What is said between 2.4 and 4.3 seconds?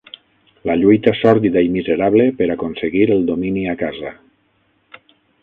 aconseguir el domini a casa.